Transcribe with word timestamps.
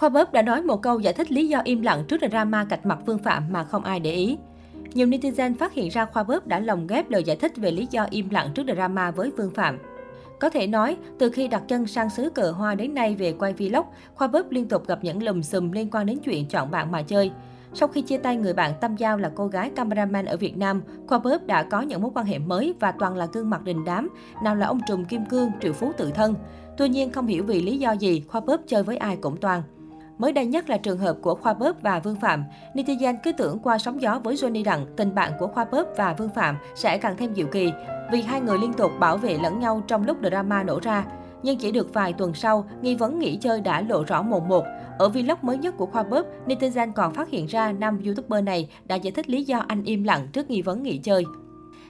Khoa 0.00 0.08
Bóp 0.08 0.32
đã 0.32 0.42
nói 0.42 0.62
một 0.62 0.82
câu 0.82 1.00
giải 1.00 1.14
thích 1.14 1.32
lý 1.32 1.48
do 1.48 1.60
im 1.64 1.82
lặng 1.82 2.04
trước 2.08 2.20
drama 2.30 2.64
cạch 2.64 2.86
mặt 2.86 2.98
Phương 3.06 3.18
Phạm 3.18 3.44
mà 3.50 3.64
không 3.64 3.84
ai 3.84 4.00
để 4.00 4.12
ý. 4.12 4.38
Nhiều 4.94 5.06
netizen 5.06 5.54
phát 5.54 5.72
hiện 5.72 5.88
ra 5.88 6.04
Khoa 6.04 6.22
Bóp 6.22 6.46
đã 6.46 6.60
lồng 6.60 6.86
ghép 6.86 7.10
lời 7.10 7.24
giải 7.24 7.36
thích 7.36 7.56
về 7.56 7.70
lý 7.70 7.88
do 7.90 8.06
im 8.10 8.30
lặng 8.30 8.50
trước 8.54 8.62
drama 8.74 9.10
với 9.10 9.32
Phương 9.36 9.50
Phạm. 9.50 9.78
Có 10.40 10.50
thể 10.50 10.66
nói, 10.66 10.96
từ 11.18 11.30
khi 11.30 11.48
đặt 11.48 11.62
chân 11.68 11.86
sang 11.86 12.10
xứ 12.10 12.30
cờ 12.30 12.50
hoa 12.50 12.74
đến 12.74 12.94
nay 12.94 13.14
về 13.14 13.32
quay 13.32 13.52
vlog, 13.52 13.86
Khoa 14.14 14.28
Bóp 14.28 14.50
liên 14.50 14.68
tục 14.68 14.86
gặp 14.86 14.98
những 15.02 15.22
lùm 15.22 15.42
xùm 15.42 15.72
liên 15.72 15.88
quan 15.92 16.06
đến 16.06 16.18
chuyện 16.24 16.46
chọn 16.48 16.70
bạn 16.70 16.92
mà 16.92 17.02
chơi. 17.02 17.30
Sau 17.74 17.88
khi 17.88 18.02
chia 18.02 18.18
tay 18.18 18.36
người 18.36 18.52
bạn 18.52 18.72
tâm 18.80 18.96
giao 18.96 19.18
là 19.18 19.30
cô 19.34 19.46
gái 19.46 19.70
cameraman 19.70 20.24
ở 20.24 20.36
Việt 20.36 20.56
Nam, 20.56 20.82
Khoa 21.06 21.18
Bớp 21.18 21.46
đã 21.46 21.62
có 21.62 21.80
những 21.80 22.02
mối 22.02 22.10
quan 22.14 22.26
hệ 22.26 22.38
mới 22.38 22.74
và 22.80 22.92
toàn 22.92 23.16
là 23.16 23.26
gương 23.32 23.50
mặt 23.50 23.64
đình 23.64 23.84
đám, 23.84 24.08
nào 24.42 24.56
là 24.56 24.66
ông 24.66 24.80
trùm 24.88 25.04
kim 25.04 25.24
cương, 25.26 25.50
triệu 25.62 25.72
phú 25.72 25.92
tự 25.96 26.10
thân. 26.10 26.34
Tuy 26.78 26.88
nhiên, 26.88 27.12
không 27.12 27.26
hiểu 27.26 27.44
vì 27.44 27.62
lý 27.62 27.78
do 27.78 27.92
gì, 27.92 28.22
Khoa 28.28 28.40
Bớp 28.40 28.60
chơi 28.66 28.82
với 28.82 28.96
ai 28.96 29.16
cũng 29.16 29.36
toàn. 29.36 29.62
Mới 30.18 30.32
đây 30.32 30.46
nhất 30.46 30.70
là 30.70 30.76
trường 30.76 30.98
hợp 30.98 31.16
của 31.22 31.34
Khoa 31.34 31.54
Bớp 31.54 31.82
và 31.82 32.00
Vương 32.00 32.16
Phạm. 32.16 32.44
Netizen 32.74 33.16
cứ 33.22 33.32
tưởng 33.32 33.58
qua 33.58 33.78
sóng 33.78 34.02
gió 34.02 34.20
với 34.24 34.34
Johnny 34.34 34.64
Đặng, 34.64 34.86
tình 34.96 35.14
bạn 35.14 35.32
của 35.38 35.46
Khoa 35.46 35.64
Bớp 35.64 35.86
và 35.96 36.14
Vương 36.14 36.28
Phạm 36.34 36.56
sẽ 36.74 36.98
càng 36.98 37.16
thêm 37.16 37.34
dịu 37.34 37.46
kỳ, 37.52 37.72
vì 38.12 38.22
hai 38.22 38.40
người 38.40 38.58
liên 38.58 38.72
tục 38.72 38.90
bảo 39.00 39.16
vệ 39.16 39.38
lẫn 39.42 39.58
nhau 39.58 39.82
trong 39.86 40.06
lúc 40.06 40.16
drama 40.22 40.62
nổ 40.62 40.80
ra. 40.82 41.04
Nhưng 41.42 41.58
chỉ 41.58 41.72
được 41.72 41.94
vài 41.94 42.12
tuần 42.12 42.34
sau, 42.34 42.68
nghi 42.82 42.94
vấn 42.94 43.18
nghỉ 43.18 43.36
chơi 43.36 43.60
đã 43.60 43.80
lộ 43.80 44.04
rõ 44.04 44.22
mồn 44.22 44.48
một. 44.48 44.64
Ở 44.98 45.08
vlog 45.08 45.38
mới 45.42 45.58
nhất 45.58 45.74
của 45.76 45.86
Khoa 45.86 46.02
Bớp, 46.02 46.26
netizen 46.46 46.92
còn 46.92 47.14
phát 47.14 47.28
hiện 47.28 47.46
ra 47.46 47.72
nam 47.72 48.02
youtuber 48.04 48.44
này 48.44 48.68
đã 48.84 48.96
giải 48.96 49.12
thích 49.12 49.30
lý 49.30 49.44
do 49.44 49.64
anh 49.68 49.84
im 49.84 50.04
lặng 50.04 50.28
trước 50.32 50.50
nghi 50.50 50.62
vấn 50.62 50.82
nghỉ 50.82 50.98
chơi. 50.98 51.24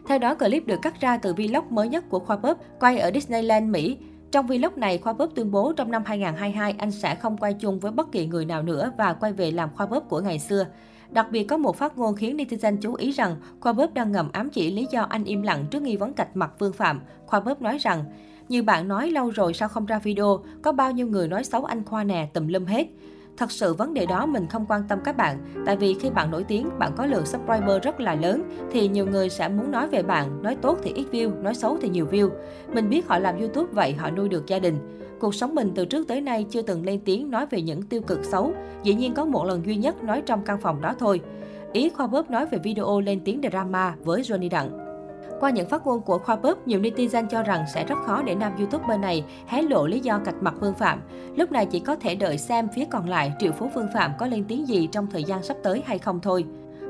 Theo 0.09 0.19
đó, 0.19 0.35
clip 0.35 0.67
được 0.67 0.83
cắt 0.83 1.01
ra 1.01 1.17
từ 1.17 1.35
vlog 1.35 1.65
mới 1.71 1.89
nhất 1.89 2.05
của 2.11 2.19
Khoa 2.19 2.37
Bớp, 2.37 2.59
quay 2.81 2.99
ở 2.99 3.11
Disneyland, 3.15 3.71
Mỹ. 3.71 3.99
Trong 4.37 4.47
vlog 4.47 4.73
này, 4.77 4.99
Khoa 4.99 5.13
Bóp 5.13 5.27
tuyên 5.35 5.51
bố 5.51 5.73
trong 5.77 5.91
năm 5.91 6.03
2022 6.07 6.75
anh 6.79 6.91
sẽ 6.91 7.15
không 7.15 7.37
quay 7.37 7.55
chung 7.55 7.79
với 7.79 7.93
bất 7.93 8.13
kỳ 8.13 8.27
người 8.27 8.45
nào 8.45 8.63
nữa 8.63 8.93
và 8.99 9.13
quay 9.13 9.33
về 9.33 9.51
làm 9.51 9.71
Khoa 9.77 9.87
Bóp 9.87 10.01
của 10.09 10.21
ngày 10.21 10.39
xưa. 10.39 10.67
Đặc 11.11 11.27
biệt 11.31 11.45
có 11.45 11.57
một 11.57 11.77
phát 11.77 11.99
ngôn 11.99 12.15
khiến 12.17 12.37
netizen 12.37 12.77
chú 12.81 12.95
ý 12.95 13.11
rằng 13.11 13.37
Khoa 13.61 13.73
Bóp 13.73 13.95
đang 13.95 14.13
ngầm 14.13 14.29
ám 14.33 14.51
chỉ 14.51 14.71
lý 14.71 14.87
do 14.91 15.03
anh 15.03 15.25
im 15.25 15.43
lặng 15.43 15.67
trước 15.71 15.83
nghi 15.83 15.97
vấn 15.97 16.13
cạch 16.13 16.37
mặt 16.37 16.53
Vương 16.59 16.73
Phạm. 16.73 17.01
Khoa 17.27 17.41
Bóp 17.41 17.63
nói 17.63 17.79
rằng, 17.79 18.05
như 18.49 18.63
bạn 18.63 18.89
nói 18.89 19.11
lâu 19.11 19.31
rồi 19.31 19.55
sao 19.55 19.69
không 19.69 19.87
ra 19.87 19.99
video, 19.99 20.45
có 20.63 20.73
bao 20.73 20.93
nhiêu 20.93 21.07
người 21.07 21.29
nói 21.29 21.45
xấu 21.45 21.65
anh 21.65 21.85
Khoa 21.85 22.05
nè, 22.05 22.29
tùm 22.33 22.49
lum 22.49 22.65
hết. 22.65 22.87
Thật 23.37 23.53
sự 23.53 23.75
vấn 23.75 23.95
đề 23.95 24.07
đó 24.07 24.27
mình 24.27 24.47
không 24.47 24.67
quan 24.69 24.83
tâm 24.89 24.99
các 25.05 25.17
bạn, 25.17 25.39
tại 25.67 25.77
vì 25.77 25.95
khi 25.95 26.11
bạn 26.11 26.31
nổi 26.31 26.45
tiếng, 26.45 26.69
bạn 26.79 26.93
có 26.97 27.07
lượng 27.07 27.27
subscriber 27.27 27.83
rất 27.83 28.01
là 28.01 28.15
lớn, 28.15 28.43
thì 28.73 28.89
nhiều 28.89 29.07
người 29.07 29.29
sẽ 29.29 29.49
muốn 29.49 29.71
nói 29.71 29.89
về 29.89 30.03
bạn, 30.03 30.43
nói 30.43 30.57
tốt 30.63 30.79
thì 30.83 30.93
ít 30.95 31.07
view, 31.13 31.43
nói 31.43 31.55
xấu 31.55 31.79
thì 31.81 31.89
nhiều 31.89 32.07
view. 32.11 32.31
Mình 32.75 32.89
biết 32.89 33.09
họ 33.09 33.19
làm 33.19 33.39
YouTube 33.39 33.73
vậy 33.73 33.93
họ 33.93 34.11
nuôi 34.11 34.29
được 34.29 34.47
gia 34.47 34.59
đình. 34.59 34.79
Cuộc 35.21 35.35
sống 35.35 35.55
mình 35.55 35.73
từ 35.75 35.85
trước 35.85 36.09
tới 36.09 36.21
nay 36.21 36.47
chưa 36.51 36.63
từng 36.63 36.85
lên 36.85 37.01
tiếng 37.05 37.31
nói 37.31 37.47
về 37.51 37.63
những 37.63 37.83
tiêu 37.83 38.01
cực 38.01 38.25
xấu, 38.25 38.53
dĩ 38.83 38.95
nhiên 38.95 39.15
có 39.15 39.25
một 39.25 39.45
lần 39.45 39.67
duy 39.67 39.77
nhất 39.77 40.05
nói 40.05 40.23
trong 40.27 40.43
căn 40.45 40.61
phòng 40.61 40.81
đó 40.81 40.95
thôi. 40.99 41.21
Ý 41.73 41.89
Khoa 41.89 42.07
Bóp 42.07 42.31
nói 42.31 42.47
về 42.47 42.59
video 42.59 43.01
lên 43.01 43.21
tiếng 43.25 43.41
drama 43.51 43.95
với 44.05 44.23
Johnny 44.23 44.51
Đặng. 44.51 44.86
Qua 45.41 45.51
những 45.51 45.69
phát 45.69 45.87
ngôn 45.87 46.01
của 46.03 46.19
Khoa 46.19 46.37
Bớp, 46.37 46.67
nhiều 46.67 46.81
netizen 46.81 47.27
cho 47.27 47.43
rằng 47.43 47.65
sẽ 47.75 47.85
rất 47.85 47.99
khó 48.07 48.23
để 48.23 48.35
nam 48.35 48.53
youtuber 48.59 49.01
này 49.01 49.25
hé 49.47 49.63
lộ 49.63 49.87
lý 49.87 50.01
do 50.01 50.21
cạch 50.25 50.43
mặt 50.43 50.55
Phương 50.61 50.75
Phạm. 50.75 51.03
Lúc 51.37 51.53
này 51.53 51.67
chỉ 51.67 51.81
có 51.81 51.97
thể 51.97 52.15
đợi 52.15 52.39
xem 52.39 52.69
phía 52.75 52.85
còn 52.91 53.09
lại 53.09 53.33
triệu 53.39 53.53
phú 53.53 53.71
Phương 53.75 53.89
Phạm 53.95 54.13
có 54.19 54.27
lên 54.27 54.45
tiếng 54.49 54.69
gì 54.69 54.89
trong 54.93 55.07
thời 55.07 55.25
gian 55.25 55.43
sắp 55.43 55.57
tới 55.63 55.83
hay 55.87 55.99
không 55.99 56.21
thôi. 56.21 56.45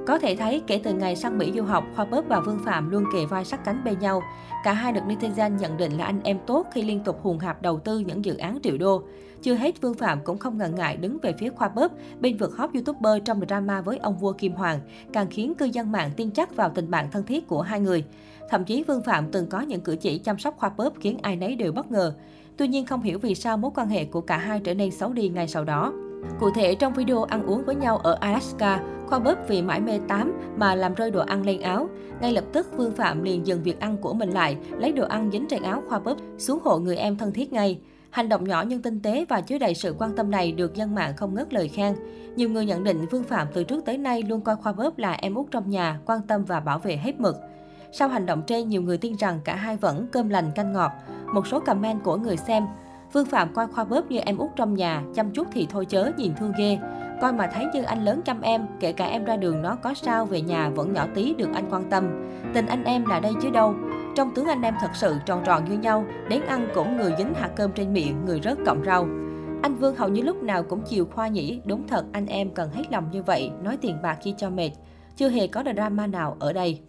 Có 0.07 0.19
thể 0.19 0.37
thấy, 0.37 0.63
kể 0.67 0.81
từ 0.85 0.95
ngày 0.95 1.17
sang 1.17 1.39
Mỹ 1.39 1.53
du 1.55 1.63
học, 1.63 1.85
Khoa 1.97 2.05
Bớp 2.05 2.25
và 2.29 2.41
Vương 2.41 2.59
Phạm 2.65 2.91
luôn 2.91 3.05
kề 3.13 3.27
vai 3.27 3.45
sát 3.45 3.65
cánh 3.65 3.85
bên 3.85 3.99
nhau. 3.99 4.23
Cả 4.65 4.73
hai 4.73 4.93
được 4.93 5.01
netizen 5.09 5.57
nhận 5.57 5.77
định 5.77 5.93
là 5.93 6.05
anh 6.05 6.21
em 6.25 6.39
tốt 6.47 6.67
khi 6.73 6.83
liên 6.83 7.05
tục 7.05 7.19
hùn 7.23 7.39
hạp 7.39 7.63
đầu 7.63 7.79
tư 7.79 7.99
những 7.99 8.25
dự 8.25 8.37
án 8.37 8.59
triệu 8.63 8.79
đô. 8.79 9.03
Chưa 9.43 9.55
hết, 9.55 9.81
Vương 9.81 9.95
Phạm 9.95 10.21
cũng 10.25 10.39
không 10.39 10.59
ngần 10.59 10.75
ngại 10.75 10.97
đứng 10.97 11.19
về 11.23 11.33
phía 11.39 11.51
Khoa 11.51 11.69
Bớp 11.69 11.93
bên 12.21 12.37
vực 12.37 12.57
hot 12.57 12.71
YouTuber 12.75 13.23
trong 13.25 13.41
drama 13.49 13.81
với 13.81 13.99
ông 13.99 14.17
vua 14.17 14.33
Kim 14.33 14.53
Hoàng, 14.53 14.81
càng 15.13 15.27
khiến 15.31 15.55
cư 15.55 15.65
dân 15.65 15.93
mạng 15.93 16.11
tin 16.17 16.31
chắc 16.31 16.57
vào 16.57 16.71
tình 16.75 16.91
bạn 16.91 17.11
thân 17.11 17.27
thiết 17.27 17.47
của 17.47 17.63
hai 17.63 17.81
người. 17.81 18.05
Thậm 18.51 18.65
chí 18.65 18.85
Vương 18.85 19.03
Phạm 19.05 19.31
từng 19.33 19.47
có 19.47 19.61
những 19.61 19.81
cử 19.81 19.97
chỉ 19.97 20.19
chăm 20.19 20.39
sóc 20.39 20.55
Khoa 20.59 20.69
Bớp 20.69 20.93
khiến 21.01 21.19
ai 21.23 21.37
nấy 21.37 21.57
đều 21.57 21.73
bất 21.73 21.91
ngờ. 21.91 22.15
Tuy 22.57 22.69
nhiên 22.69 22.87
không 22.87 23.03
hiểu 23.03 23.19
vì 23.19 23.35
sao 23.35 23.57
mối 23.57 23.71
quan 23.75 23.89
hệ 23.89 24.05
của 24.05 24.21
cả 24.21 24.39
hai 24.39 24.61
trở 24.61 24.75
nên 24.75 24.91
xấu 24.91 25.13
đi 25.13 25.29
ngay 25.29 25.49
sau 25.49 25.65
đó. 25.65 25.93
Cụ 26.41 26.51
thể, 26.51 26.75
trong 26.75 26.95
video 26.95 27.23
ăn 27.23 27.47
uống 27.47 27.65
với 27.65 27.75
nhau 27.75 27.99
ở 27.99 28.17
Alaska, 28.21 28.83
Khoa 29.07 29.19
bóp 29.19 29.39
vì 29.49 29.63
mãi 29.63 29.81
mê 29.81 30.01
tám 30.09 30.33
mà 30.57 30.75
làm 30.75 30.95
rơi 30.95 31.11
đồ 31.11 31.21
ăn 31.21 31.47
lên 31.47 31.61
áo. 31.61 31.89
Ngay 32.21 32.33
lập 32.33 32.45
tức, 32.53 32.77
Vương 32.77 32.93
Phạm 32.93 33.23
liền 33.23 33.47
dừng 33.47 33.63
việc 33.63 33.81
ăn 33.81 33.97
của 33.97 34.15
mình 34.15 34.31
lại, 34.31 34.57
lấy 34.79 34.93
đồ 34.93 35.07
ăn 35.07 35.31
dính 35.33 35.47
trên 35.49 35.63
áo 35.63 35.83
Khoa 35.89 35.99
bóp 35.99 36.17
xuống 36.39 36.59
hộ 36.65 36.79
người 36.79 36.97
em 36.97 37.17
thân 37.17 37.33
thiết 37.33 37.53
ngay. 37.53 37.81
Hành 38.11 38.29
động 38.29 38.45
nhỏ 38.45 38.65
nhưng 38.67 38.83
tinh 38.83 39.01
tế 39.03 39.25
và 39.29 39.41
chứa 39.41 39.59
đầy 39.59 39.75
sự 39.75 39.95
quan 39.99 40.17
tâm 40.17 40.31
này 40.31 40.53
được 40.53 40.75
dân 40.75 40.95
mạng 40.95 41.17
không 41.17 41.35
ngớt 41.35 41.55
lời 41.55 41.69
khen. 41.69 41.95
Nhiều 42.37 42.49
người 42.49 42.67
nhận 42.67 42.85
định 42.85 43.07
Vương 43.11 43.23
Phạm 43.23 43.49
từ 43.55 43.65
trước 43.65 43.85
tới 43.85 43.99
nay 43.99 44.23
luôn 44.23 44.41
coi 44.41 44.57
Khoa 44.57 44.73
bóp 44.73 44.99
là 44.99 45.13
em 45.13 45.35
út 45.35 45.47
trong 45.51 45.71
nhà, 45.71 46.01
quan 46.07 46.21
tâm 46.29 46.45
và 46.45 46.61
bảo 46.61 46.79
vệ 46.79 46.97
hết 46.97 47.21
mực. 47.21 47.37
Sau 47.93 48.09
hành 48.09 48.27
động 48.27 48.43
trên, 48.47 48.69
nhiều 48.69 48.83
người 48.83 48.99
tin 48.99 49.17
rằng 49.17 49.41
cả 49.45 49.55
hai 49.55 49.77
vẫn 49.77 50.07
cơm 50.13 50.29
lành 50.29 50.51
canh 50.55 50.73
ngọt. 50.73 50.93
Một 51.35 51.47
số 51.47 51.61
comment 51.61 52.05
của 52.05 52.17
người 52.17 52.37
xem, 52.37 52.67
Vương 53.17 53.27
Phạm 53.27 53.53
coi 53.53 53.67
Khoa 53.67 53.85
bóp 53.85 54.11
như 54.11 54.19
em 54.19 54.39
út 54.39 54.51
trong 54.57 54.75
nhà, 54.75 55.03
chăm 55.15 55.31
chút 55.31 55.47
thì 55.53 55.67
thôi 55.71 55.85
chớ, 55.85 56.11
nhìn 56.17 56.33
thương 56.35 56.53
ghê. 56.59 56.79
Coi 57.21 57.33
mà 57.33 57.51
thấy 57.55 57.67
như 57.75 57.83
anh 57.83 58.05
lớn 58.05 58.21
chăm 58.25 58.41
em, 58.41 58.67
kể 58.81 58.93
cả 58.93 59.07
em 59.07 59.25
ra 59.25 59.37
đường 59.37 59.63
nó 59.63 59.77
có 59.83 59.95
sao 59.95 60.27
về 60.27 60.41
nhà 60.41 60.69
vẫn 60.69 60.93
nhỏ 60.93 61.07
tí 61.15 61.35
được 61.35 61.49
anh 61.55 61.69
quan 61.71 61.91
tâm. 61.91 62.29
Tình 62.55 62.67
anh 62.67 62.85
em 62.85 63.07
là 63.07 63.21
đây 63.21 63.33
chứ 63.43 63.51
đâu. 63.51 63.75
Trong 64.17 64.35
tướng 64.35 64.47
anh 64.47 64.63
em 64.63 64.75
thật 64.81 64.91
sự 64.95 65.17
tròn 65.27 65.43
tròn 65.45 65.65
như 65.71 65.79
nhau, 65.79 66.05
đến 66.29 66.43
ăn 66.43 66.69
cũng 66.75 66.97
người 66.97 67.13
dính 67.19 67.35
hạt 67.35 67.51
cơm 67.57 67.73
trên 67.73 67.93
miệng, 67.93 68.25
người 68.25 68.41
rớt 68.45 68.59
cọng 68.67 68.85
rau. 68.85 69.03
Anh 69.63 69.77
Vương 69.81 69.97
hầu 69.97 70.09
như 70.09 70.23
lúc 70.23 70.43
nào 70.43 70.63
cũng 70.63 70.81
chiều 70.89 71.07
khoa 71.15 71.29
nhỉ, 71.29 71.61
đúng 71.65 71.89
thật 71.89 72.05
anh 72.13 72.27
em 72.27 72.51
cần 72.51 72.71
hết 72.71 72.85
lòng 72.91 73.05
như 73.13 73.23
vậy, 73.23 73.51
nói 73.63 73.77
tiền 73.77 73.97
bạc 74.03 74.19
chi 74.23 74.35
cho 74.37 74.51
mệt. 74.51 74.71
Chưa 75.17 75.29
hề 75.29 75.47
có 75.47 75.63
drama 75.75 76.07
nào 76.07 76.37
ở 76.41 76.53
đây. 76.53 76.81